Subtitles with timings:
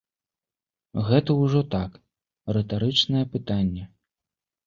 [1.09, 1.91] Гэта ўжо так,
[2.57, 3.83] рытарычнае пытанне.